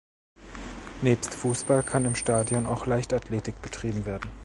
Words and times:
Nebst 1.03 1.31
Fussball 1.35 1.83
kann 1.83 2.05
im 2.05 2.15
Stadion 2.15 2.65
auch 2.65 2.87
Leichtathletik 2.87 3.61
betrieben 3.61 4.03
werden. 4.07 4.31